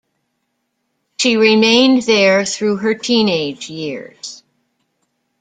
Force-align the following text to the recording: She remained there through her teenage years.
She 1.17 1.37
remained 1.37 2.01
there 2.07 2.43
through 2.43 2.77
her 2.77 2.95
teenage 2.95 3.69
years. 3.69 4.41